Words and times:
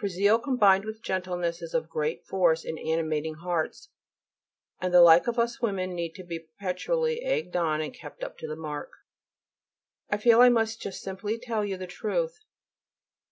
For 0.00 0.08
zeal 0.08 0.40
combined 0.40 0.84
with 0.84 1.00
gentleness 1.00 1.62
is 1.62 1.74
of 1.74 1.88
great 1.88 2.26
force 2.26 2.64
in 2.64 2.76
animating 2.76 3.34
hearts, 3.34 3.88
and 4.80 4.92
the 4.92 5.00
like 5.00 5.28
of 5.28 5.38
us 5.38 5.60
women 5.62 5.94
need 5.94 6.16
to 6.16 6.24
be 6.24 6.40
perpetually 6.40 7.22
egged 7.22 7.54
on 7.54 7.80
and 7.80 7.94
kept 7.94 8.24
up 8.24 8.36
to 8.38 8.48
the 8.48 8.56
mark. 8.56 8.90
I 10.10 10.16
feel 10.16 10.40
I 10.40 10.48
must 10.48 10.82
just 10.82 11.02
simply 11.02 11.38
tell 11.38 11.64
you 11.64 11.76
the 11.76 11.86
truth. 11.86 12.40